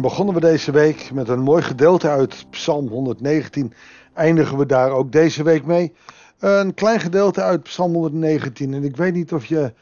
[0.00, 3.72] Dan begonnen we deze week met een mooi gedeelte uit Psalm 119.
[4.14, 5.92] Eindigen we daar ook deze week mee.
[6.38, 8.74] Een klein gedeelte uit Psalm 119.
[8.74, 9.72] En ik weet niet of je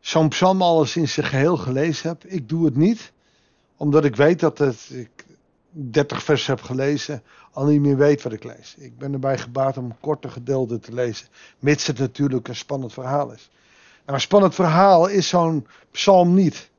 [0.00, 2.32] zo'n psalm alles in zijn geheel gelezen hebt.
[2.32, 3.12] Ik doe het niet,
[3.76, 5.26] omdat ik weet dat het, ik
[5.70, 7.22] 30 versen heb gelezen,
[7.52, 8.74] al niet meer weet wat ik lees.
[8.78, 11.26] Ik ben erbij gebaat om korte gedeelten te lezen,
[11.58, 13.50] mits het natuurlijk een spannend verhaal is.
[14.04, 16.70] Nou, een spannend verhaal is zo'n psalm niet.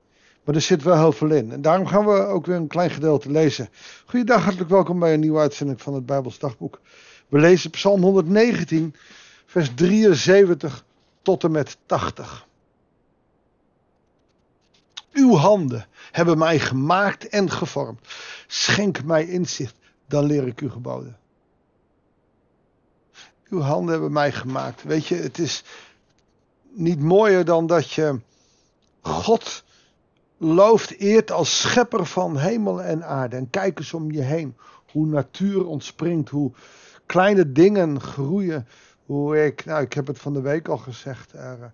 [0.49, 1.51] Maar er zit wel heel veel in.
[1.51, 3.69] En daarom gaan we ook weer een klein gedeelte lezen.
[4.05, 6.81] Goeiedag, hartelijk welkom bij een nieuwe uitzending van het Bijbels Dagboek.
[7.27, 8.95] We lezen Psalm 119,
[9.45, 10.85] vers 73
[11.21, 12.47] tot en met 80.
[15.11, 18.07] Uw handen hebben mij gemaakt en gevormd.
[18.47, 19.75] Schenk mij inzicht,
[20.07, 21.17] dan leer ik u geboden.
[23.49, 24.83] Uw handen hebben mij gemaakt.
[24.83, 25.63] Weet je, het is
[26.69, 28.19] niet mooier dan dat je
[29.01, 29.67] God
[30.39, 33.35] looft, eert als schepper van hemel en aarde.
[33.35, 34.55] En kijk eens om je heen.
[34.91, 36.51] Hoe natuur ontspringt, hoe
[37.05, 38.67] kleine dingen groeien.
[39.05, 41.73] Hoe ik, nou ik heb het van de week al gezegd, er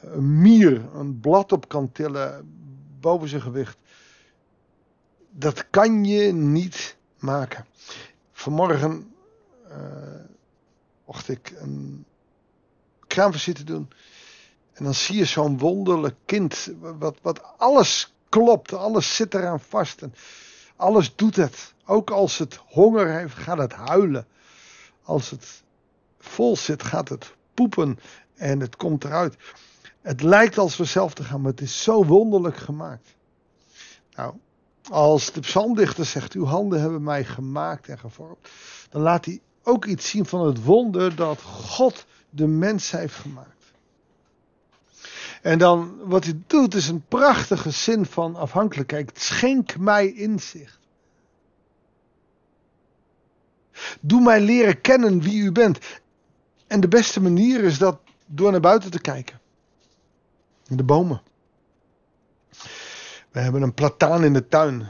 [0.00, 2.54] een mier een blad op kan tillen
[3.00, 3.78] boven zijn gewicht.
[5.30, 7.66] Dat kan je niet maken.
[8.32, 9.12] Vanmorgen
[9.68, 9.76] uh,
[11.06, 12.04] mocht ik een
[13.06, 13.88] kraamvisite doen.
[14.72, 20.02] En dan zie je zo'n wonderlijk kind, wat, wat alles klopt, alles zit eraan vast.
[20.02, 20.14] En
[20.76, 21.74] alles doet het.
[21.84, 24.26] Ook als het honger heeft, gaat het huilen.
[25.02, 25.62] Als het
[26.18, 27.98] vol zit, gaat het poepen
[28.34, 29.36] en het komt eruit.
[30.00, 33.14] Het lijkt als vanzelf te gaan, maar het is zo wonderlijk gemaakt.
[34.14, 34.34] Nou,
[34.90, 38.48] als de psalmdichter zegt, uw handen hebben mij gemaakt en gevormd,
[38.90, 43.61] dan laat hij ook iets zien van het wonder dat God de mens heeft gemaakt.
[45.42, 49.10] En dan wat hij doet is een prachtige zin van afhankelijkheid.
[49.14, 50.78] Schenk mij inzicht.
[54.00, 55.78] Doe mij leren kennen wie u bent.
[56.66, 59.40] En de beste manier is dat door naar buiten te kijken.
[60.66, 61.22] De bomen.
[63.30, 64.88] We hebben een plataan in de tuin.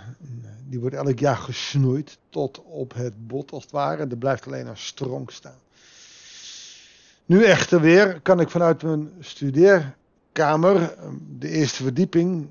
[0.68, 4.06] Die wordt elk jaar gesnoeid tot op het bot als het ware.
[4.06, 5.60] Er blijft alleen een stronk staan.
[7.26, 9.96] Nu echter weer kan ik vanuit mijn studeer
[10.32, 12.48] kamer, ehm, de eerste verdieping,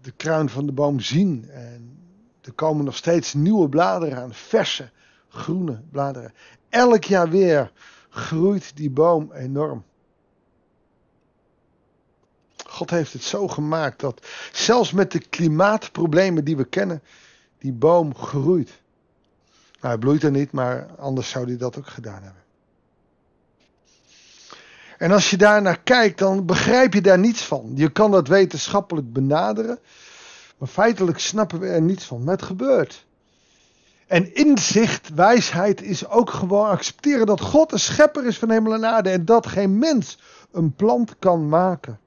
[0.00, 1.48] de kruin van de boom zien.
[1.50, 1.98] En
[2.40, 4.90] er komen nog steeds nieuwe bladeren aan, verse,
[5.28, 6.32] groene bladeren.
[6.68, 7.72] Elk jaar weer
[8.08, 9.84] groeit die boom enorm.
[12.66, 17.02] God heeft het zo gemaakt dat zelfs met de klimaatproblemen die we kennen,
[17.58, 18.82] die boom groeit.
[19.80, 22.43] Nou, hij bloeit er niet, maar anders zou hij dat ook gedaan hebben.
[25.04, 27.72] En als je daar naar kijkt, dan begrijp je daar niets van.
[27.74, 29.78] Je kan dat wetenschappelijk benaderen,
[30.58, 32.24] maar feitelijk snappen we er niets van.
[32.24, 33.06] Maar het gebeurt.
[34.06, 38.86] En inzicht, wijsheid is ook gewoon accepteren dat God een schepper is van hemel en
[38.86, 40.18] aarde en dat geen mens
[40.52, 41.98] een plant kan maken.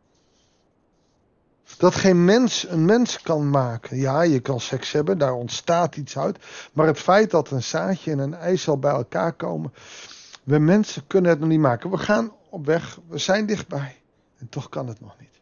[1.78, 3.98] Dat geen mens een mens kan maken.
[3.98, 6.38] Ja, je kan seks hebben, daar ontstaat iets uit.
[6.74, 9.74] Maar het feit dat een zaadje en een ei zal bij elkaar komen.
[10.44, 11.90] We mensen kunnen het nog niet maken.
[11.90, 12.32] We gaan
[12.66, 13.00] weg.
[13.08, 14.02] We zijn dichtbij.
[14.38, 15.40] En toch kan het nog niet.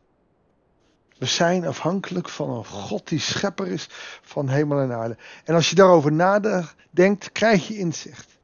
[1.17, 3.87] We zijn afhankelijk van een God die schepper is
[4.21, 5.17] van hemel en aarde.
[5.43, 8.37] En als je daarover nadenkt, krijg je inzicht.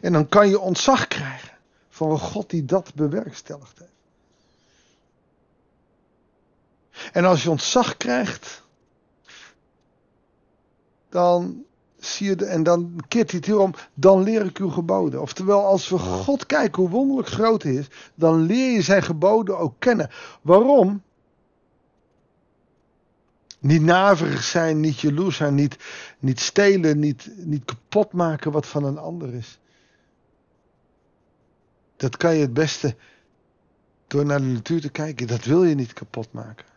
[0.00, 1.56] En dan kan je ontzag krijgen
[1.88, 3.90] van een God die dat bewerkstelligd heeft.
[7.12, 8.62] En als je ontzag krijgt,
[11.08, 11.64] dan
[12.00, 15.20] zie je, de, en dan keert hij het hier om, dan leer ik uw geboden.
[15.20, 19.58] Oftewel, als we God kijken hoe wonderlijk groot hij is, dan leer je zijn geboden
[19.58, 20.10] ook kennen.
[20.42, 21.02] Waarom?
[23.58, 25.76] Niet naverig zijn, niet jaloers zijn, niet,
[26.18, 29.58] niet stelen, niet, niet kapot maken wat van een ander is.
[31.96, 32.96] Dat kan je het beste
[34.06, 35.26] door naar de natuur te kijken.
[35.26, 36.70] Dat wil je niet kapot maken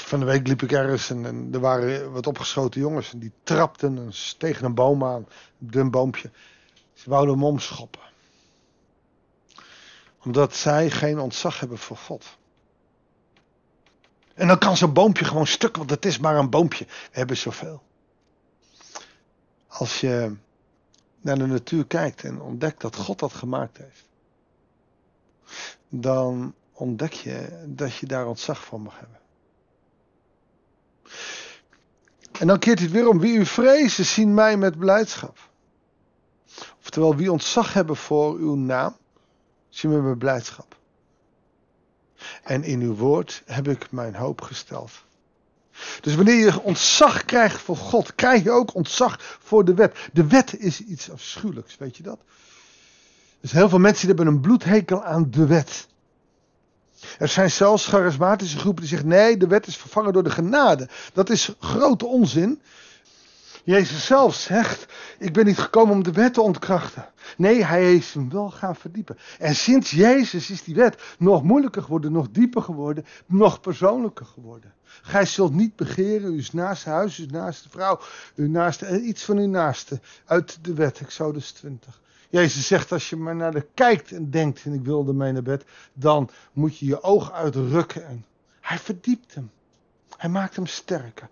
[0.00, 3.12] van de week liep ik ergens en, en, er waren wat opgeschoten jongens.
[3.12, 5.26] En die trapten tegen een boom aan.
[5.60, 6.30] Een dun boompje.
[6.92, 8.00] Ze wouden hem omschoppen.
[10.22, 12.36] Omdat zij geen ontzag hebben voor God.
[14.34, 16.84] En dan kan zo'n boompje gewoon stuk, want het is maar een boompje.
[16.84, 17.82] We hebben zoveel.
[19.66, 20.36] Als je
[21.20, 24.08] naar de natuur kijkt en ontdekt dat God dat gemaakt heeft.
[25.88, 29.22] Dan ontdek je dat je daar ontzag voor mag hebben.
[32.38, 33.20] En dan keert hij het weer om.
[33.20, 35.38] Wie u vrezen, zien mij met blijdschap.
[36.80, 38.96] Oftewel, wie ontzag hebben voor uw naam,
[39.68, 40.76] zien mij met blijdschap.
[42.42, 44.92] En in uw woord heb ik mijn hoop gesteld.
[46.00, 50.08] Dus wanneer je ontzag krijgt voor God, krijg je ook ontzag voor de wet.
[50.12, 52.18] De wet is iets afschuwelijks, weet je dat?
[53.40, 55.86] Dus heel veel mensen hebben een bloedhekel aan de wet.
[57.18, 60.88] Er zijn zelfs charismatische groepen die zeggen: nee, de wet is vervangen door de genade.
[61.12, 62.60] Dat is grote onzin.
[63.64, 64.86] Jezus zelf zegt:
[65.18, 67.06] Ik ben niet gekomen om de wet te ontkrachten.
[67.36, 69.18] Nee, hij heeft hem wel gaan verdiepen.
[69.38, 74.72] En sinds Jezus is die wet nog moeilijker geworden, nog dieper geworden, nog persoonlijker geworden.
[75.02, 78.00] Gij zult niet begeren uw naaste huis, uw naaste vrouw,
[78.34, 82.00] uw naaste, eh, iets van uw naaste uit de wet, Exodus 20.
[82.34, 85.42] Jezus zegt, als je maar naar de kijkt en denkt, en ik wilde mee naar
[85.42, 88.06] bed, dan moet je je oog uitrukken.
[88.06, 88.24] En
[88.60, 89.50] hij verdiept hem.
[90.16, 91.28] Hij maakt hem sterker.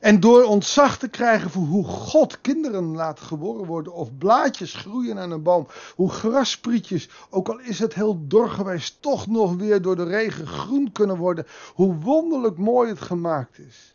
[0.00, 5.18] En door ontzag te krijgen voor hoe God kinderen laat geboren worden, of blaadjes groeien
[5.18, 9.96] aan een boom, hoe grasprietjes, ook al is het heel dor toch nog weer door
[9.96, 13.94] de regen groen kunnen worden, hoe wonderlijk mooi het gemaakt is.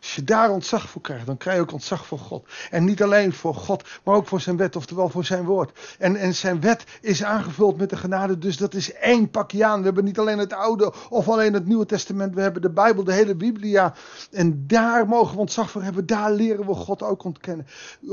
[0.00, 2.48] Als je daar ontzag voor krijgt, dan krijg je ook ontzag voor God.
[2.70, 5.96] En niet alleen voor God, maar ook voor zijn wet, oftewel voor zijn woord.
[5.98, 9.78] En, en zijn wet is aangevuld met de genade, dus dat is één pakje aan.
[9.78, 13.04] We hebben niet alleen het Oude of alleen het Nieuwe Testament, we hebben de Bijbel,
[13.04, 13.94] de hele Biblia.
[14.30, 17.66] En daar mogen we ontzag voor hebben, daar leren we God ook ontkennen,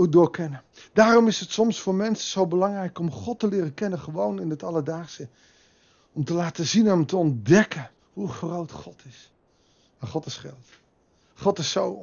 [0.09, 0.63] doorkennen.
[0.93, 4.49] Daarom is het soms voor mensen zo belangrijk om God te leren kennen, gewoon in
[4.49, 5.27] het alledaagse.
[6.13, 9.31] Om te laten zien, om te ontdekken hoe groot God is.
[9.99, 10.79] Maar God is groot.
[11.37, 12.01] God is zo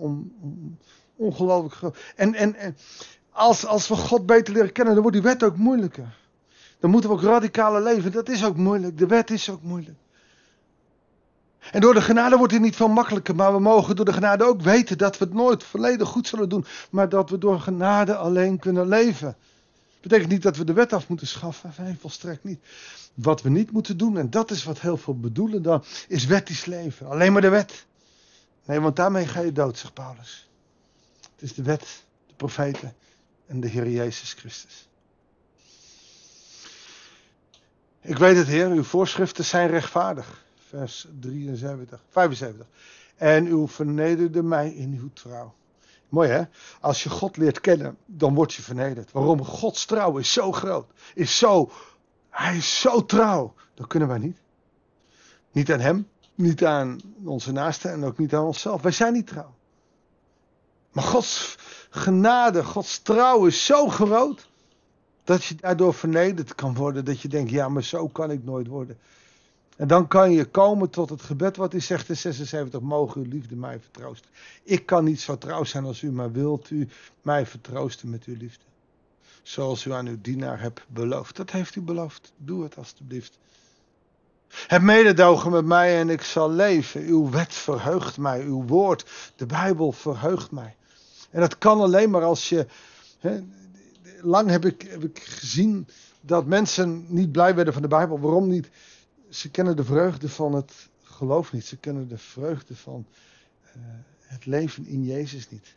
[1.17, 1.97] ongelooflijk groot.
[2.17, 2.77] En, en, en
[3.31, 6.17] als, als we God beter leren kennen, dan wordt die wet ook moeilijker.
[6.81, 8.13] Dan moeten we ook radicale leven.
[8.13, 8.99] Dat is ook moeilijk.
[8.99, 9.99] De wet is ook moeilijk.
[11.73, 13.35] En door de genade wordt het niet veel makkelijker.
[13.35, 16.49] Maar we mogen door de genade ook weten dat we het nooit volledig goed zullen
[16.49, 16.65] doen.
[16.91, 19.37] Maar dat we door genade alleen kunnen leven.
[20.01, 21.75] Betekent niet dat we de wet af moeten schaffen.
[21.79, 22.59] Nee, volstrekt niet.
[23.15, 26.65] Wat we niet moeten doen, en dat is wat heel veel bedoelen dan, is wettisch
[26.65, 27.07] leven.
[27.07, 27.87] Alleen maar de wet.
[28.65, 30.51] Nee, want daarmee ga je dood, zegt Paulus.
[31.33, 32.95] Het is de wet, de profeten
[33.47, 34.89] en de Heer Jezus Christus.
[38.01, 40.45] Ik weet het, Heer, uw voorschriften zijn rechtvaardig.
[40.69, 42.67] Vers 73, 75.
[43.17, 45.55] En u vernederde mij in uw trouw.
[46.09, 46.43] Mooi hè?
[46.81, 49.13] Als je God leert kennen, dan word je vernederd.
[49.13, 49.45] Waarom?
[49.45, 50.91] Gods trouw is zo groot.
[51.15, 51.71] Is zo,
[52.31, 53.55] hij is zo trouw.
[53.75, 54.39] Dat kunnen wij niet.
[55.53, 58.83] Niet aan hem, niet aan onze naasten en ook niet aan onszelf.
[58.83, 59.55] Wij zijn niet trouw.
[60.93, 61.57] Maar Gods
[61.91, 64.49] genade, Gods trouw is zo groot.
[65.25, 67.05] Dat je daardoor vernederd kan worden.
[67.05, 68.99] Dat je denkt, ja, maar zo kan ik nooit worden.
[69.77, 72.81] En dan kan je komen tot het gebed wat hij zegt in 76.
[72.81, 74.31] Mogen uw liefde mij vertroosten.
[74.63, 76.89] Ik kan niet zo trouw zijn als u, maar wilt u
[77.23, 78.65] mij vertroosten met uw liefde.
[79.43, 81.37] Zoals u aan uw dienaar hebt beloofd.
[81.37, 82.33] Dat heeft u beloofd.
[82.37, 83.39] Doe het alstublieft.
[84.67, 87.01] Heb mededogen met mij en ik zal leven.
[87.01, 88.43] Uw wet verheugt mij.
[88.43, 89.07] Uw woord,
[89.37, 90.77] de Bijbel, verheugt mij.
[91.31, 92.67] En dat kan alleen maar als je.
[94.21, 95.89] lang heb ik, ik gezien
[96.21, 98.21] dat mensen niet blij werden van de Bijbel.
[98.21, 98.71] Waarom niet?
[99.29, 100.73] Ze kennen de vreugde van het
[101.03, 101.65] geloof niet.
[101.65, 103.07] Ze kennen de vreugde van
[103.77, 103.83] uh,
[104.21, 105.75] het leven in Jezus niet.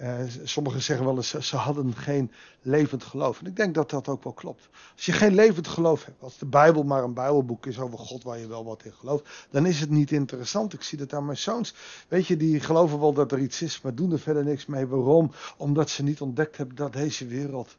[0.00, 2.32] Uh, sommigen zeggen wel eens, ze hadden geen
[2.62, 3.40] levend geloof.
[3.40, 4.68] En ik denk dat dat ook wel klopt.
[4.94, 8.22] Als je geen levend geloof hebt, als de Bijbel maar een Bijbelboek is over God
[8.22, 10.72] waar je wel wat in gelooft, dan is het niet interessant.
[10.72, 11.74] Ik zie dat aan mijn zoons.
[12.08, 14.86] Weet je, die geloven wel dat er iets is, maar doen er verder niks mee.
[14.86, 15.30] Waarom?
[15.56, 17.76] Omdat ze niet ontdekt hebben dat deze wereld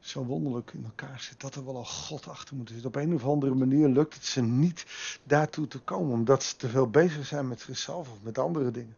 [0.00, 1.40] zo wonderlijk in elkaar zit.
[1.40, 2.86] Dat er wel een God achter moet zitten.
[2.86, 4.86] Op een of andere manier lukt het ze niet
[5.22, 8.96] daartoe te komen, omdat ze te veel bezig zijn met zichzelf of met andere dingen.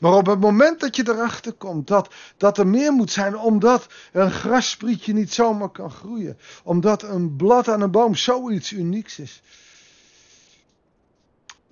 [0.00, 3.86] Maar op het moment dat je erachter komt dat, dat er meer moet zijn, omdat
[4.12, 9.42] een grassprietje niet zomaar kan groeien, omdat een blad aan een boom zoiets unieks is.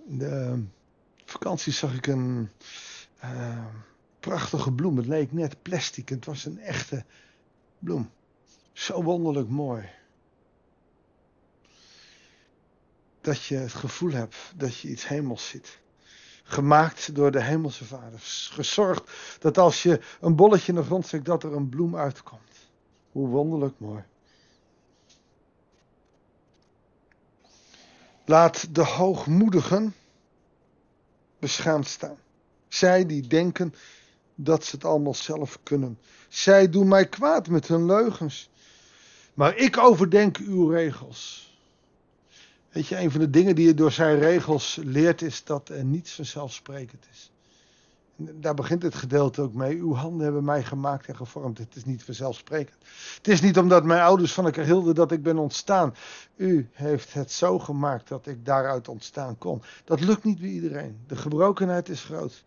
[0.07, 0.65] In de
[1.25, 2.51] vakantie zag ik een
[3.25, 3.65] uh,
[4.21, 4.97] prachtige bloem.
[4.97, 7.05] Het leek net plastic, het was een echte
[7.79, 8.11] bloem.
[8.73, 9.89] Zo wonderlijk mooi.
[13.21, 15.81] Dat je het gevoel hebt dat je iets hemels ziet
[16.53, 18.21] gemaakt door de hemelse vader.
[18.51, 22.69] Gezorgd dat als je een bolletje in de grond zet, dat er een bloem uitkomt.
[23.13, 24.05] Hoe wonderlijk mooi.
[28.25, 29.95] Laat de hoogmoedigen
[31.39, 32.17] beschaamd staan.
[32.69, 33.75] Zij die denken
[34.35, 35.99] dat ze het allemaal zelf kunnen.
[36.29, 38.51] Zij doen mij kwaad met hun leugens.
[39.35, 41.52] Maar ik overdenk uw regels.
[42.73, 45.85] Weet je, een van de dingen die je door zijn regels leert is dat er
[45.85, 47.33] niets vanzelfsprekend is.
[48.17, 49.77] Daar begint het gedeelte ook mee.
[49.77, 51.59] Uw handen hebben mij gemaakt en gevormd.
[51.59, 52.77] Het is niet vanzelfsprekend.
[53.17, 55.95] Het is niet omdat mijn ouders van elkaar hielden dat ik ben ontstaan.
[56.37, 59.63] U heeft het zo gemaakt dat ik daaruit ontstaan kon.
[59.85, 60.99] Dat lukt niet bij iedereen.
[61.07, 62.45] De gebrokenheid is groot.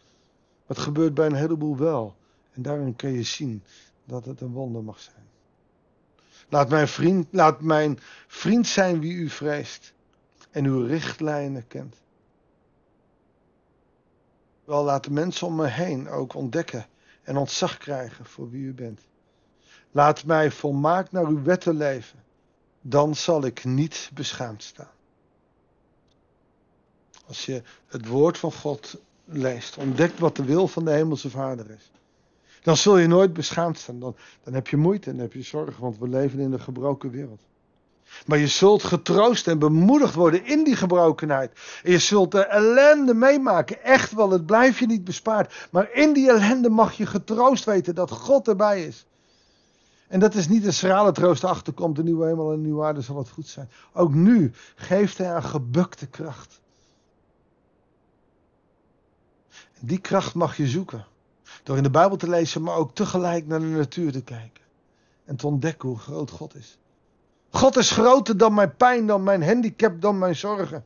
[0.65, 2.15] Wat gebeurt bij een heleboel wel.
[2.51, 3.63] En daarin kun je zien
[4.05, 5.25] dat het een wonder mag zijn.
[6.49, 9.93] Laat mijn vriend, laat mijn vriend zijn wie u vreest
[10.55, 11.95] en uw richtlijnen kent.
[14.63, 16.85] Wel, laat de mensen om me heen ook ontdekken
[17.23, 19.01] en ontzag krijgen voor wie u bent.
[19.91, 22.23] Laat mij volmaakt naar uw wetten leven,
[22.81, 24.91] dan zal ik niet beschaamd staan.
[27.25, 31.69] Als je het woord van God leest, ontdekt wat de wil van de Hemelse Vader
[31.69, 31.91] is,
[32.61, 33.99] dan zul je nooit beschaamd staan.
[33.99, 37.09] Dan, dan heb je moeite en heb je zorgen, want we leven in een gebroken
[37.09, 37.41] wereld.
[38.25, 41.51] Maar je zult getroost en bemoedigd worden in die gebrokenheid.
[41.83, 43.83] En je zult de ellende meemaken.
[43.83, 45.67] Echt wel, het blijft je niet bespaard.
[45.71, 49.05] Maar in die ellende mag je getroost weten dat God erbij is.
[50.07, 53.01] En dat is niet een schrale troost achterkomt, de nieuwe hemel en de nieuwe aarde
[53.01, 53.69] zal het goed zijn.
[53.93, 56.61] Ook nu geeft hij een gebukte kracht.
[59.79, 61.05] Die kracht mag je zoeken.
[61.63, 64.63] Door in de Bijbel te lezen, maar ook tegelijk naar de natuur te kijken.
[65.25, 66.77] En te ontdekken hoe groot God is.
[67.55, 70.85] God is groter dan mijn pijn, dan mijn handicap, dan mijn zorgen.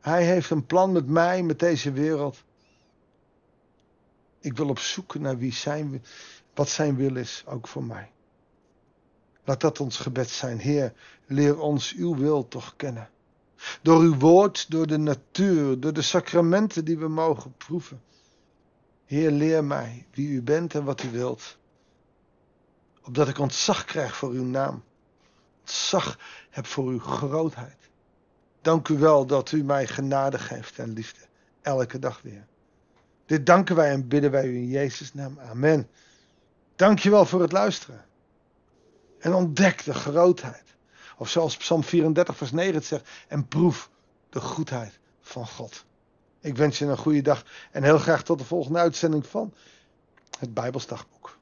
[0.00, 2.42] Hij heeft een plan met mij, met deze wereld.
[4.40, 6.04] Ik wil op zoek naar wie zijn,
[6.54, 8.10] wat zijn wil is, ook voor mij.
[9.44, 10.58] Laat dat ons gebed zijn.
[10.58, 10.92] Heer,
[11.26, 13.10] leer ons uw wil toch kennen.
[13.82, 18.02] Door uw woord, door de natuur, door de sacramenten die we mogen proeven.
[19.04, 21.60] Heer, leer mij wie u bent en wat u wilt
[23.04, 24.82] opdat ik ontzag krijg voor uw naam.
[25.60, 26.18] Ontzag
[26.50, 27.76] heb voor uw grootheid.
[28.60, 31.20] Dank u wel dat u mij genade geeft en liefde.
[31.62, 32.46] Elke dag weer.
[33.26, 35.38] Dit danken wij en bidden wij u in Jezus' naam.
[35.40, 35.88] Amen.
[36.76, 38.04] Dank je wel voor het luisteren.
[39.18, 40.64] En ontdek de grootheid.
[41.16, 43.08] Of zoals Psalm 34, vers 9 het zegt.
[43.28, 43.90] En proef
[44.28, 45.84] de goedheid van God.
[46.40, 49.54] Ik wens je een goede dag en heel graag tot de volgende uitzending van
[50.38, 51.38] het Bijbelsdagboek.